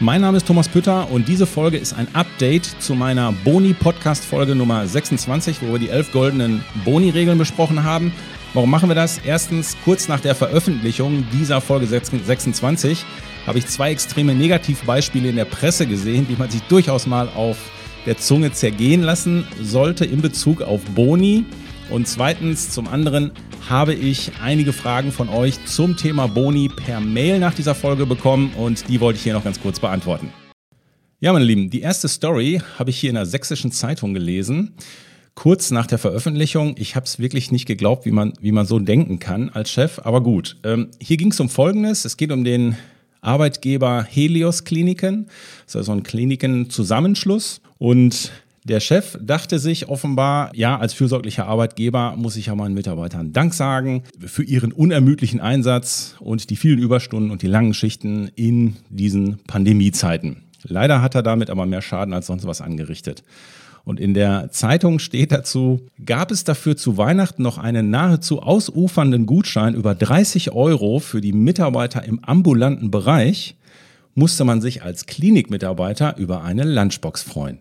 [0.00, 4.86] Mein Name ist Thomas Pütter und diese Folge ist ein Update zu meiner Boni-Podcast-Folge Nummer
[4.86, 8.12] 26, wo wir die elf goldenen Boni-Regeln besprochen haben.
[8.54, 9.18] Warum machen wir das?
[9.18, 13.04] Erstens, kurz nach der Veröffentlichung dieser Folge 26
[13.44, 17.56] habe ich zwei extreme Negativbeispiele in der Presse gesehen, die man sich durchaus mal auf
[18.06, 21.44] der Zunge zergehen lassen sollte in Bezug auf Boni.
[21.90, 23.32] Und zweitens, zum anderen
[23.68, 28.52] habe ich einige Fragen von euch zum Thema Boni per Mail nach dieser Folge bekommen
[28.58, 30.30] und die wollte ich hier noch ganz kurz beantworten.
[31.20, 34.74] Ja, meine Lieben, die erste Story habe ich hier in der sächsischen Zeitung gelesen.
[35.34, 36.74] Kurz nach der Veröffentlichung.
[36.78, 39.98] Ich habe es wirklich nicht geglaubt, wie man, wie man so denken kann als Chef.
[40.04, 42.04] Aber gut, ähm, hier ging es um Folgendes.
[42.04, 42.76] Es geht um den
[43.22, 45.26] Arbeitgeber Helios Kliniken.
[45.64, 47.62] Das ist also ein Klinikenzusammenschluss.
[47.78, 48.30] Und
[48.68, 53.54] der Chef dachte sich offenbar, ja, als fürsorglicher Arbeitgeber muss ich ja meinen Mitarbeitern Dank
[53.54, 59.38] sagen für ihren unermüdlichen Einsatz und die vielen Überstunden und die langen Schichten in diesen
[59.46, 60.44] Pandemiezeiten.
[60.62, 63.24] Leider hat er damit aber mehr Schaden als sonst was angerichtet.
[63.84, 69.24] Und in der Zeitung steht dazu, gab es dafür zu Weihnachten noch einen nahezu ausufernden
[69.24, 73.56] Gutschein über 30 Euro für die Mitarbeiter im ambulanten Bereich,
[74.14, 77.60] musste man sich als Klinikmitarbeiter über eine Lunchbox freuen.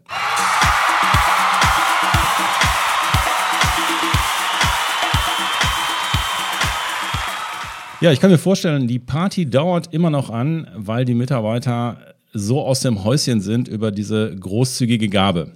[7.99, 11.97] Ja, ich kann mir vorstellen, die Party dauert immer noch an, weil die Mitarbeiter
[12.31, 15.53] so aus dem Häuschen sind über diese großzügige Gabe.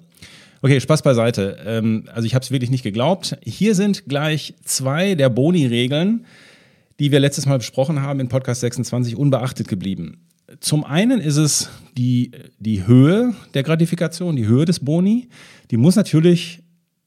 [0.63, 1.57] Okay, Spaß beiseite.
[1.63, 3.37] Ähm, also ich habe es wirklich nicht geglaubt.
[3.43, 6.25] Hier sind gleich zwei der Boni-Regeln,
[6.99, 10.25] die wir letztes Mal besprochen haben in Podcast 26, unbeachtet geblieben.
[10.61, 15.29] Zum einen ist es die, die Höhe der Gratifikation, die Höhe des Boni.
[15.69, 16.60] Die muss natürlich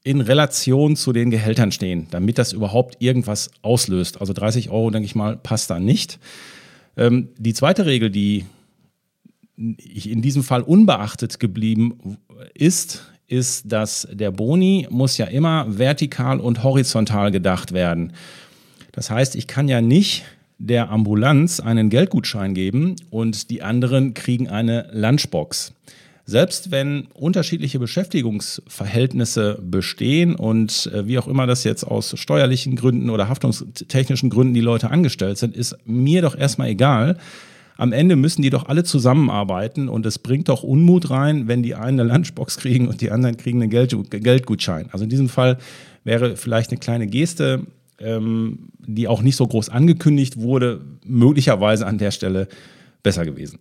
[0.05, 4.21] in Relation zu den Gehältern stehen, damit das überhaupt irgendwas auslöst.
[4.21, 6.19] Also 30 Euro, denke ich mal, passt da nicht.
[6.95, 8.45] Ähm, die zweite Regel, die
[9.57, 12.17] in diesem Fall unbeachtet geblieben
[12.53, 18.13] ist, ist, dass der Boni muss ja immer vertikal und horizontal gedacht werden.
[18.91, 20.23] Das heißt, ich kann ja nicht
[20.59, 25.73] der Ambulanz einen Geldgutschein geben und die anderen kriegen eine Lunchbox.
[26.27, 33.11] Selbst wenn unterschiedliche Beschäftigungsverhältnisse bestehen und äh, wie auch immer das jetzt aus steuerlichen Gründen
[33.11, 37.17] oder haftungstechnischen Gründen die Leute angestellt sind, ist mir doch erstmal egal.
[37.77, 41.75] Am Ende müssen die doch alle zusammenarbeiten und es bringt doch Unmut rein, wenn die
[41.75, 44.89] einen eine Lunchbox kriegen und die anderen kriegen einen Geld, Geldgutschein.
[44.91, 45.59] Also in diesem Fall
[46.03, 47.67] wäre vielleicht eine kleine Geste,
[47.99, 52.47] ähm, die auch nicht so groß angekündigt wurde, möglicherweise an der Stelle
[53.03, 53.59] besser gewesen.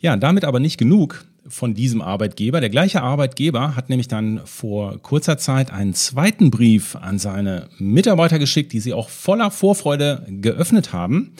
[0.00, 2.60] Ja, damit aber nicht genug von diesem Arbeitgeber.
[2.60, 8.38] Der gleiche Arbeitgeber hat nämlich dann vor kurzer Zeit einen zweiten Brief an seine Mitarbeiter
[8.38, 11.32] geschickt, die sie auch voller Vorfreude geöffnet haben.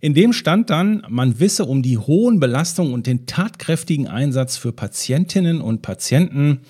[0.00, 4.72] In dem stand dann, man wisse um die hohen Belastungen und den tatkräftigen Einsatz für
[4.72, 6.60] Patientinnen und Patienten,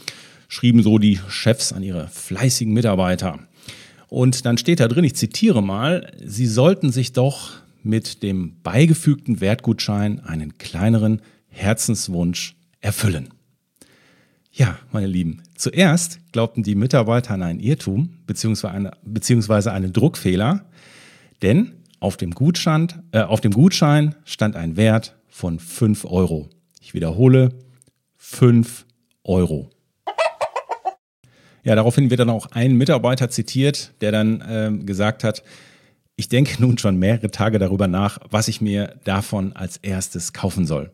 [0.49, 3.39] schrieben so die Chefs an ihre fleißigen Mitarbeiter.
[4.09, 9.41] Und dann steht da drin, ich zitiere mal, sie sollten sich doch mit dem beigefügten
[9.41, 13.29] Wertgutschein einen kleineren Herzenswunsch erfüllen.
[14.51, 20.65] Ja, meine Lieben, zuerst glaubten die Mitarbeiter an einen Irrtum beziehungsweise einen Druckfehler,
[21.43, 26.49] denn auf dem, Gutschein, äh, auf dem Gutschein stand ein Wert von 5 Euro.
[26.81, 27.51] Ich wiederhole,
[28.17, 28.87] 5
[29.25, 29.71] Euro.
[31.65, 35.43] Ja, daraufhin wird dann auch ein Mitarbeiter zitiert, der dann äh, gesagt hat,
[36.17, 40.67] ich denke nun schon mehrere Tage darüber nach, was ich mir davon als erstes kaufen
[40.67, 40.91] soll.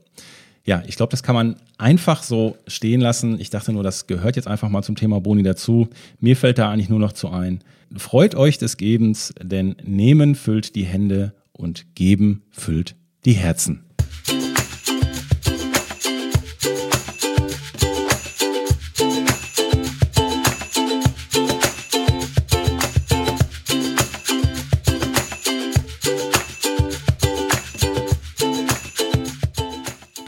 [0.65, 3.41] Ja, ich glaube, das kann man einfach so stehen lassen.
[3.41, 5.89] Ich dachte nur, das gehört jetzt einfach mal zum Thema Boni dazu.
[6.21, 7.65] Mir fällt da eigentlich nur noch zu ein.
[7.97, 12.95] Freut euch des Gebens, denn Nehmen füllt die Hände und Geben füllt
[13.25, 13.85] die Herzen.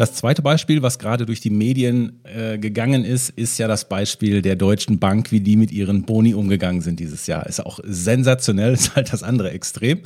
[0.02, 4.42] Das zweite Beispiel, was gerade durch die Medien äh, gegangen ist, ist ja das Beispiel
[4.42, 7.46] der Deutschen Bank, wie die mit ihren Boni umgegangen sind dieses Jahr.
[7.46, 10.00] Ist auch sensationell, ist halt das andere Extrem.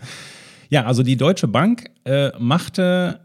[0.69, 3.21] Ja, also die Deutsche Bank äh, machte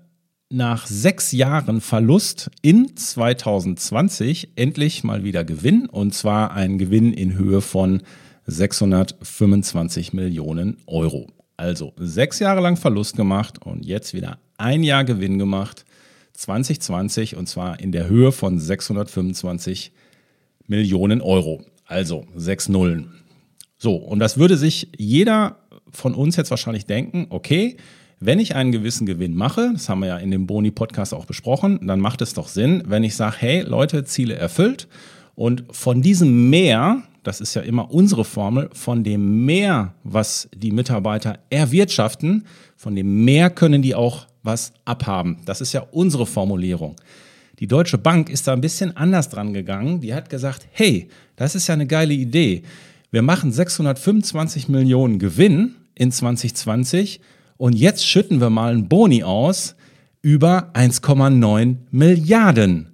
[0.50, 7.38] nach sechs Jahren Verlust in 2020 endlich mal wieder Gewinn und zwar ein Gewinn in
[7.38, 8.01] Höhe von
[8.45, 11.27] 625 Millionen Euro.
[11.57, 15.83] Also sechs Jahre lang Verlust gemacht und jetzt wieder ein Jahr Gewinn gemacht
[16.41, 19.91] 2020 und zwar in der Höhe von 625
[20.67, 21.63] Millionen Euro.
[21.85, 23.11] Also sechs Nullen.
[23.77, 25.57] So, und das würde sich jeder
[25.91, 27.77] von uns jetzt wahrscheinlich denken, okay,
[28.19, 31.79] wenn ich einen gewissen Gewinn mache, das haben wir ja in dem Boni-Podcast auch besprochen,
[31.88, 34.87] dann macht es doch Sinn, wenn ich sage, hey Leute, Ziele erfüllt
[35.35, 40.71] und von diesem Mehr, das ist ja immer unsere Formel, von dem Mehr, was die
[40.71, 42.45] Mitarbeiter erwirtschaften,
[42.75, 45.38] von dem Mehr können die auch was abhaben.
[45.45, 46.95] Das ist ja unsere Formulierung.
[47.59, 50.01] Die Deutsche Bank ist da ein bisschen anders dran gegangen.
[50.01, 52.63] Die hat gesagt, hey, das ist ja eine geile Idee.
[53.11, 57.21] Wir machen 625 Millionen Gewinn in 2020
[57.57, 59.75] und jetzt schütten wir mal einen Boni aus
[60.21, 62.87] über 1,9 Milliarden.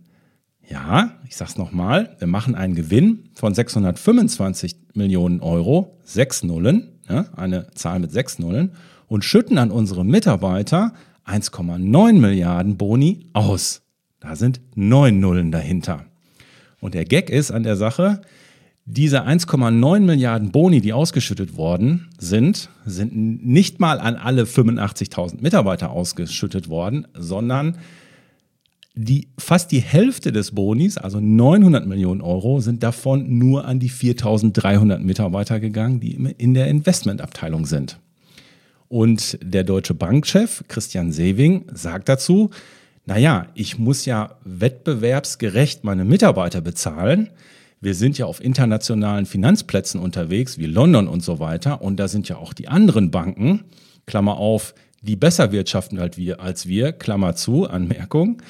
[0.69, 7.25] Ja, ich sag's nochmal, wir machen einen Gewinn von 625 Millionen Euro, sechs Nullen, ja,
[7.35, 8.71] eine Zahl mit sechs Nullen,
[9.07, 10.93] und schütten an unsere Mitarbeiter
[11.27, 13.81] 1,9 Milliarden Boni aus.
[14.19, 16.06] Da sind neun Nullen dahinter.
[16.79, 18.21] Und der Gag ist an der Sache,
[18.85, 23.13] diese 1,9 Milliarden Boni, die ausgeschüttet worden sind, sind
[23.45, 27.77] nicht mal an alle 85.000 Mitarbeiter ausgeschüttet worden, sondern
[28.95, 33.91] die, fast die Hälfte des Bonis, also 900 Millionen Euro, sind davon nur an die
[33.91, 38.00] 4.300 Mitarbeiter gegangen, die in der Investmentabteilung sind.
[38.89, 42.50] Und der deutsche Bankchef Christian Sewing sagt dazu,
[43.06, 47.30] naja, ich muss ja wettbewerbsgerecht meine Mitarbeiter bezahlen
[47.80, 51.81] wir sind ja auf internationalen Finanzplätzen unterwegs, wie London und so weiter.
[51.81, 53.66] Und da sind ja auch die anderen Banken,
[54.06, 58.42] Klammer auf, die besser wirtschaften als wir, als wir Klammer zu, Anmerkung.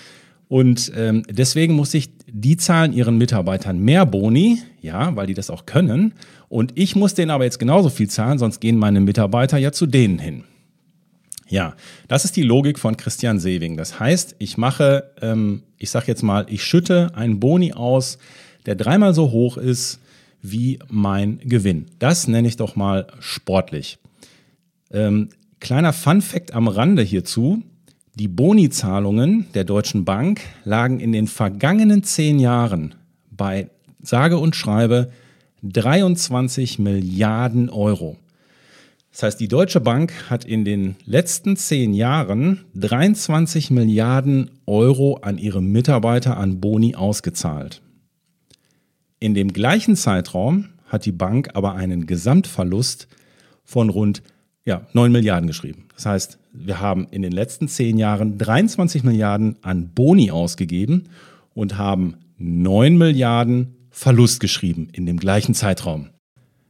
[0.48, 5.50] Und ähm, deswegen muss ich, die zahlen ihren Mitarbeitern mehr Boni, ja, weil die das
[5.50, 6.14] auch können.
[6.48, 9.86] Und ich muss denen aber jetzt genauso viel zahlen, sonst gehen meine Mitarbeiter ja zu
[9.86, 10.44] denen hin.
[11.50, 11.76] Ja,
[12.08, 13.78] das ist die Logik von Christian Sewing.
[13.78, 18.18] Das heißt, ich mache, ähm, ich sage jetzt mal, ich schütte einen Boni aus,
[18.66, 20.00] der dreimal so hoch ist
[20.42, 21.88] wie mein Gewinn.
[22.00, 23.98] Das nenne ich doch mal sportlich.
[24.92, 25.30] Ähm,
[25.60, 27.64] kleiner Fun-Fact am Rande hierzu.
[28.20, 32.96] Die Boni-Zahlungen der Deutschen Bank lagen in den vergangenen zehn Jahren
[33.30, 33.70] bei
[34.02, 35.12] sage und schreibe
[35.62, 38.18] 23 Milliarden Euro.
[39.12, 45.38] Das heißt, die Deutsche Bank hat in den letzten zehn Jahren 23 Milliarden Euro an
[45.38, 47.84] ihre Mitarbeiter an Boni ausgezahlt.
[49.20, 53.08] In dem gleichen Zeitraum hat die Bank aber einen Gesamtverlust
[53.64, 54.24] von rund
[54.66, 55.86] ja, 9 Milliarden geschrieben.
[55.94, 61.06] Das heißt, wir haben in den letzten zehn Jahren 23 Milliarden an Boni ausgegeben
[61.54, 66.10] und haben 9 Milliarden Verlust geschrieben in dem gleichen Zeitraum.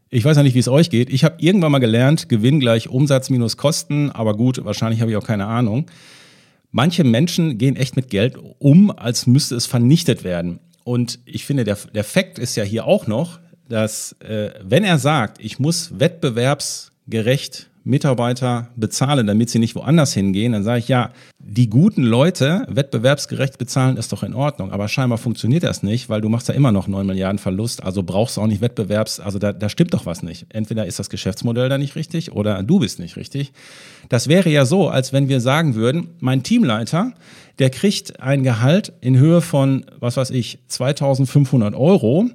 [0.10, 1.10] Ich weiß ja nicht, wie es euch geht.
[1.10, 5.18] Ich habe irgendwann mal gelernt, Gewinn gleich Umsatz minus Kosten, aber gut, wahrscheinlich habe ich
[5.18, 5.88] auch keine Ahnung.
[6.71, 10.59] Manche Menschen gehen echt mit Geld um, als müsste es vernichtet werden.
[10.85, 14.97] Und ich finde, der, der Fakt ist ja hier auch noch, dass äh, wenn er
[14.97, 21.11] sagt, ich muss wettbewerbsgerecht Mitarbeiter bezahlen, damit sie nicht woanders hingehen, dann sage ich ja,
[21.39, 26.21] die guten Leute wettbewerbsgerecht bezahlen ist doch in Ordnung, aber scheinbar funktioniert das nicht, weil
[26.21, 29.39] du machst ja immer noch 9 Milliarden Verlust, also brauchst du auch nicht Wettbewerbs, also
[29.39, 30.47] da, da stimmt doch was nicht.
[30.49, 33.53] Entweder ist das Geschäftsmodell da nicht richtig oder du bist nicht richtig.
[34.09, 37.13] Das wäre ja so, als wenn wir sagen würden, mein Teamleiter,
[37.59, 42.29] der kriegt ein Gehalt in Höhe von, was weiß ich, 2500 Euro.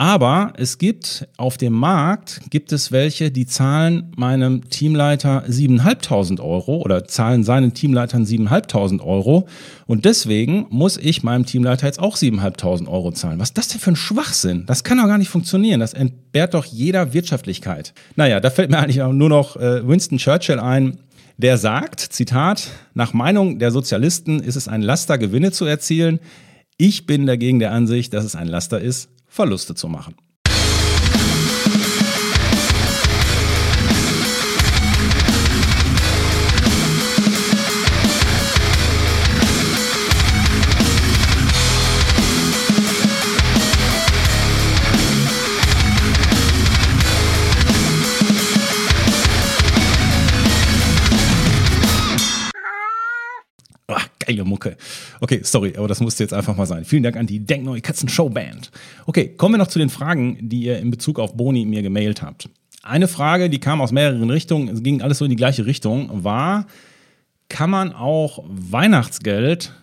[0.00, 6.78] Aber es gibt auf dem Markt, gibt es welche, die zahlen meinem Teamleiter 7.500 Euro
[6.78, 9.46] oder zahlen seinen Teamleitern 7.500 Euro.
[9.86, 13.38] Und deswegen muss ich meinem Teamleiter jetzt auch 7.500 Euro zahlen.
[13.40, 14.64] Was ist das denn für ein Schwachsinn?
[14.64, 15.80] Das kann doch gar nicht funktionieren.
[15.80, 17.92] Das entbehrt doch jeder Wirtschaftlichkeit.
[18.16, 20.96] Naja, da fällt mir eigentlich nur noch äh, Winston Churchill ein
[21.36, 26.20] der sagt, Zitat, nach Meinung der Sozialisten ist es ein Laster, Gewinne zu erzielen.
[26.82, 30.14] Ich bin dagegen der Ansicht, dass es ein Laster ist, Verluste zu machen.
[54.30, 54.76] Geile Mucke.
[55.20, 56.84] Okay, sorry, aber das musste jetzt einfach mal sein.
[56.84, 58.70] Vielen Dank an die Denkneue Katzen Show Band.
[59.06, 62.22] Okay, kommen wir noch zu den Fragen, die ihr in Bezug auf Boni mir gemailt
[62.22, 62.48] habt.
[62.82, 66.24] Eine Frage, die kam aus mehreren Richtungen, es ging alles so in die gleiche Richtung,
[66.24, 66.66] war,
[67.48, 69.74] kann man auch Weihnachtsgeld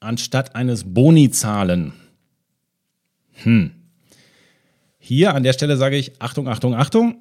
[0.00, 1.92] anstatt eines Boni zahlen?
[3.42, 3.70] Hm.
[4.98, 7.18] Hier an der Stelle sage ich, Achtung, Achtung, Achtung.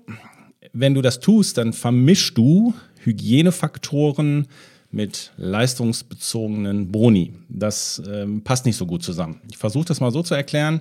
[0.73, 4.47] Wenn du das tust, dann vermischst du Hygienefaktoren
[4.95, 7.33] mit leistungsbezogenen Boni.
[7.49, 9.41] Das ähm, passt nicht so gut zusammen.
[9.51, 10.79] Ich versuche das mal so zu erklären.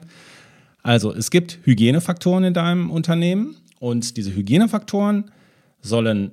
[0.84, 5.32] Also es gibt Hygienefaktoren in deinem Unternehmen und diese Hygienefaktoren
[5.80, 6.30] sollen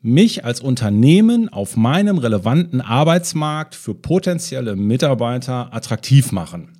[0.00, 6.72] mich als Unternehmen auf meinem relevanten Arbeitsmarkt für potenzielle Mitarbeiter attraktiv machen.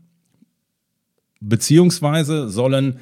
[1.40, 2.98] Beziehungsweise sollen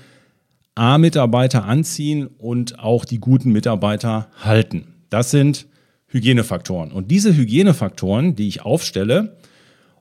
[0.75, 4.95] A-Mitarbeiter anziehen und auch die guten Mitarbeiter halten.
[5.09, 5.70] Das sind
[6.11, 6.93] Hygienefaktoren.
[6.93, 9.37] Und diese Hygienefaktoren, die ich aufstelle,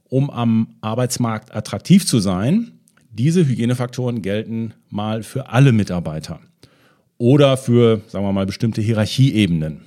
[0.10, 2.72] um am Arbeitsmarkt attraktiv zu sein,
[3.12, 6.40] diese Hygienefaktoren gelten mal für alle Mitarbeiter
[7.18, 9.82] oder für, sagen wir mal, bestimmte Hierarchieebenen.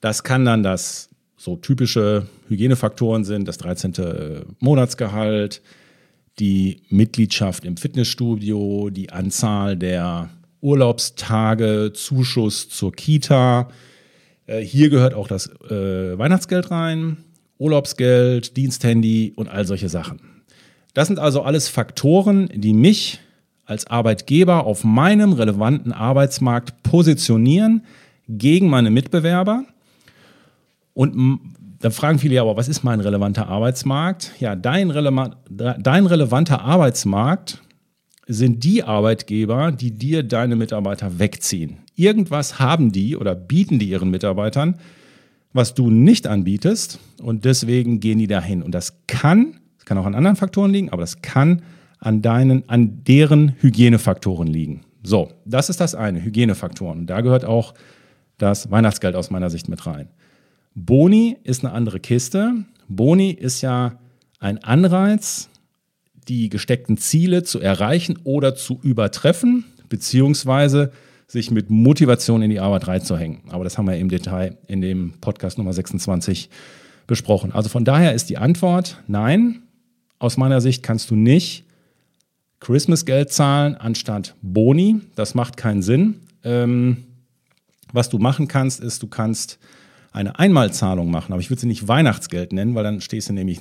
[0.00, 3.94] Das kann dann das so typische Hygienefaktoren sind, das 13.
[3.94, 5.62] Äh, Monatsgehalt,
[6.38, 13.68] die Mitgliedschaft im Fitnessstudio, die Anzahl der Urlaubstage, Zuschuss zur Kita.
[14.46, 17.18] Äh, hier gehört auch das äh, Weihnachtsgeld rein,
[17.58, 20.20] Urlaubsgeld, Diensthandy und all solche Sachen.
[20.94, 23.20] Das sind also alles Faktoren, die mich
[23.64, 27.84] als Arbeitgeber auf meinem relevanten Arbeitsmarkt positionieren
[28.28, 29.64] gegen meine Mitbewerber.
[30.94, 31.40] Und
[31.80, 34.32] dann fragen viele ja, aber was ist mein relevanter Arbeitsmarkt?
[34.38, 37.62] Ja, dein, relevant, dein relevanter Arbeitsmarkt
[38.26, 41.78] sind die Arbeitgeber, die dir deine Mitarbeiter wegziehen.
[41.96, 44.76] Irgendwas haben die oder bieten die ihren Mitarbeitern,
[45.52, 48.62] was du nicht anbietest und deswegen gehen die dahin.
[48.62, 51.62] Und das kann, das kann auch an anderen Faktoren liegen, aber das kann
[51.98, 54.82] an deinen, an deren Hygienefaktoren liegen.
[55.02, 57.00] So, das ist das eine, Hygienefaktoren.
[57.00, 57.74] Und da gehört auch
[58.38, 60.08] das Weihnachtsgeld aus meiner Sicht mit rein.
[60.74, 62.64] Boni ist eine andere Kiste.
[62.88, 63.98] Boni ist ja
[64.40, 65.48] ein Anreiz,
[66.28, 70.92] die gesteckten Ziele zu erreichen oder zu übertreffen, beziehungsweise
[71.26, 73.40] sich mit Motivation in die Arbeit reinzuhängen.
[73.48, 76.50] Aber das haben wir im Detail in dem Podcast Nummer 26
[77.06, 77.52] besprochen.
[77.52, 79.62] Also von daher ist die Antwort nein.
[80.18, 81.64] Aus meiner Sicht kannst du nicht
[82.60, 85.00] Christmas-Geld zahlen anstatt Boni.
[85.16, 86.20] Das macht keinen Sinn.
[86.44, 87.04] Ähm,
[87.92, 89.58] was du machen kannst, ist, du kannst
[90.12, 93.60] eine Einmalzahlung machen, aber ich würde sie nicht Weihnachtsgeld nennen, weil dann stehst du nämlich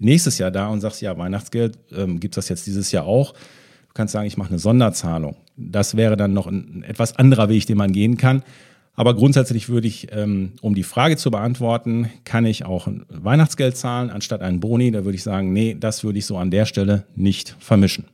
[0.00, 3.32] nächstes Jahr da und sagst, ja, Weihnachtsgeld, ähm, gibt es das jetzt dieses Jahr auch?
[3.32, 5.36] Du kannst sagen, ich mache eine Sonderzahlung.
[5.56, 8.42] Das wäre dann noch ein, ein etwas anderer Weg, den man gehen kann.
[8.94, 13.76] Aber grundsätzlich würde ich, ähm, um die Frage zu beantworten, kann ich auch ein Weihnachtsgeld
[13.76, 14.90] zahlen anstatt einen Boni?
[14.90, 18.04] Da würde ich sagen, nee, das würde ich so an der Stelle nicht vermischen.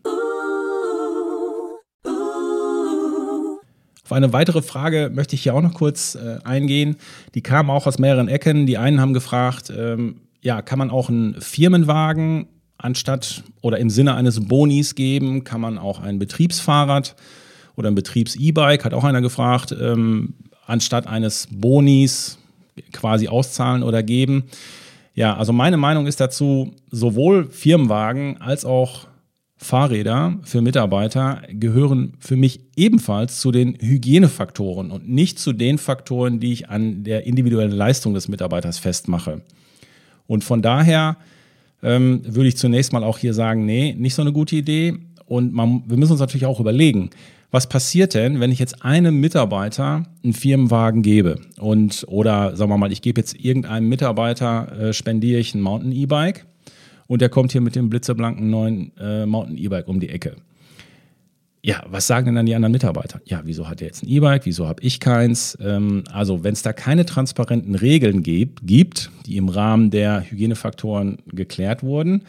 [4.05, 6.97] Auf eine weitere Frage möchte ich hier auch noch kurz äh, eingehen.
[7.35, 8.65] Die kam auch aus mehreren Ecken.
[8.67, 12.47] Die einen haben gefragt, ähm, ja, kann man auch einen Firmenwagen
[12.79, 15.43] anstatt oder im Sinne eines Bonis geben?
[15.43, 17.17] Kann man auch ein Betriebsfahrrad
[17.75, 20.35] oder ein Betriebs-E-Bike, hat auch einer gefragt, ähm,
[20.65, 22.39] anstatt eines Bonis
[22.93, 24.45] quasi auszahlen oder geben?
[25.15, 29.09] Ja, also meine Meinung ist dazu, sowohl Firmenwagen als auch
[29.57, 36.39] Fahrräder für Mitarbeiter gehören für mich ebenfalls zu den Hygienefaktoren und nicht zu den Faktoren,
[36.39, 39.43] die ich an der individuellen Leistung des Mitarbeiters festmache.
[40.27, 41.17] Und von daher
[41.83, 44.95] ähm, würde ich zunächst mal auch hier sagen, nee, nicht so eine gute Idee.
[45.27, 47.11] Und man, wir müssen uns natürlich auch überlegen,
[47.51, 52.79] was passiert denn, wenn ich jetzt einem Mitarbeiter einen Firmenwagen gebe und oder sagen wir
[52.79, 56.45] mal, ich gebe jetzt irgendeinem Mitarbeiter, äh, spendiere ich ein Mountain E-Bike
[57.07, 60.37] und der kommt hier mit dem blitzeblanken neuen äh, Mountain E-Bike um die Ecke.
[61.67, 63.21] Ja, was sagen denn dann die anderen Mitarbeiter?
[63.25, 64.47] Ja, wieso hat er jetzt ein E-Bike?
[64.47, 65.59] Wieso habe ich keins?
[65.61, 71.19] Ähm, also, wenn es da keine transparenten Regeln gibt, gibt, die im Rahmen der Hygienefaktoren
[71.27, 72.23] geklärt wurden,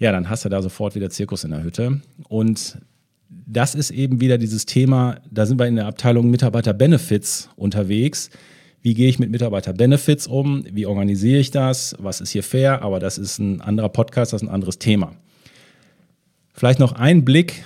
[0.00, 2.00] ja, dann hast du da sofort wieder Zirkus in der Hütte.
[2.28, 2.78] Und
[3.28, 8.28] das ist eben wieder dieses Thema, da sind wir in der Abteilung Mitarbeiter Benefits unterwegs
[8.82, 12.98] wie gehe ich mit Mitarbeiter-Benefits um, wie organisiere ich das, was ist hier fair, aber
[12.98, 15.12] das ist ein anderer Podcast, das ist ein anderes Thema.
[16.54, 17.62] Vielleicht noch ein Blick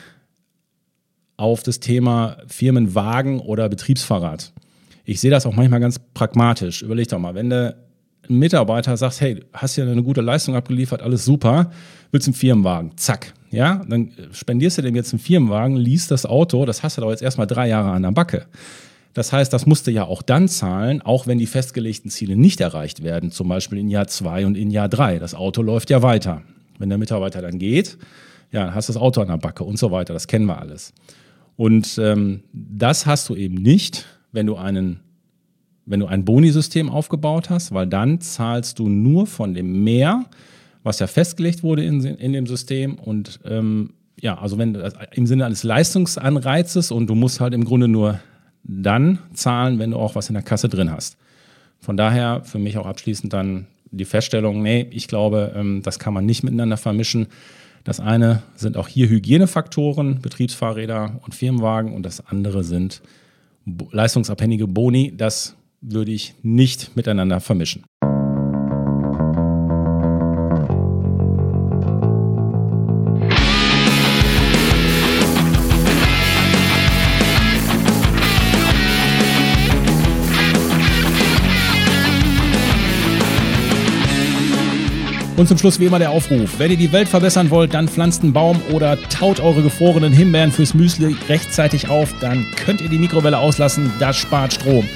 [1.37, 4.53] auf das Thema Firmenwagen oder Betriebsfahrrad.
[5.05, 6.83] Ich sehe das auch manchmal ganz pragmatisch.
[6.83, 7.77] Überleg doch mal, wenn du
[8.29, 11.71] ein Mitarbeiter sagst, hey, hast ja eine gute Leistung abgeliefert, alles super,
[12.11, 16.65] willst einen Firmenwagen, zack, ja, dann spendierst du dem jetzt einen Firmenwagen, liest das Auto,
[16.65, 18.47] das hast du doch jetzt erstmal drei Jahre an der Backe.
[19.13, 23.05] Das heißt, das musste ja auch dann zahlen, auch wenn die festgelegten Ziele nicht erreicht
[23.05, 25.19] werden, zum Beispiel in Jahr zwei und in Jahr drei.
[25.21, 26.43] Das Auto läuft ja weiter.
[26.79, 27.97] Wenn der Mitarbeiter dann geht,
[28.51, 30.13] ja, hast du das Auto an der Backe und so weiter.
[30.13, 30.93] Das kennen wir alles.
[31.57, 35.01] Und ähm, das hast du eben nicht, wenn du einen
[35.87, 40.25] wenn du ein Boni-System aufgebaut hast, weil dann zahlst du nur von dem Mehr,
[40.83, 44.75] was ja festgelegt wurde in, in dem System und ähm, ja, also wenn
[45.13, 48.21] im Sinne eines Leistungsanreizes und du musst halt im Grunde nur
[48.63, 51.19] dann zahlen, wenn du auch was in der Kasse drin hast.
[51.81, 56.15] Von daher für mich auch abschließend dann die Feststellung, nee, ich glaube, ähm, das kann
[56.15, 57.27] man nicht miteinander vermischen.
[57.85, 63.03] Das eine sind auch hier Hygienefaktoren, Betriebsfahrräder und Firmenwagen und das andere sind
[63.93, 65.15] leistungsabhängige Boni.
[65.15, 67.85] Das würde ich nicht miteinander vermischen.
[85.37, 86.59] Und zum Schluss wie immer der Aufruf.
[86.59, 90.53] Wenn ihr die Welt verbessern wollt, dann pflanzt einen Baum oder taut eure gefrorenen Himbeeren
[90.53, 92.15] fürs Müsli rechtzeitig auf.
[92.21, 93.93] Dann könnt ihr die Mikrowelle auslassen.
[93.99, 94.89] Das spart Strom.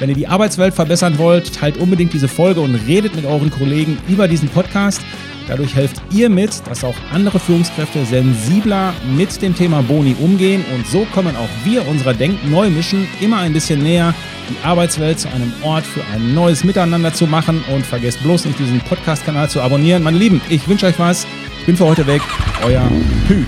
[0.00, 3.96] Wenn ihr die Arbeitswelt verbessern wollt, teilt unbedingt diese Folge und redet mit euren Kollegen
[4.08, 5.00] über diesen Podcast.
[5.46, 10.86] Dadurch helft ihr mit, dass auch andere Führungskräfte sensibler mit dem Thema Boni umgehen und
[10.88, 14.14] so kommen auch wir unserer Denk-Neumischen immer ein bisschen näher
[14.48, 17.64] die Arbeitswelt zu einem Ort für ein neues Miteinander zu machen.
[17.72, 20.02] Und vergesst bloß nicht, diesen Podcast-Kanal zu abonnieren.
[20.02, 21.26] Meine Lieben, ich wünsche euch was.
[21.60, 22.22] Ich bin für heute weg.
[22.64, 22.88] Euer
[23.28, 23.44] Hü.